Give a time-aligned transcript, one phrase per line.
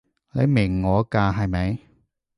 [0.31, 1.77] 你明我㗎係咪？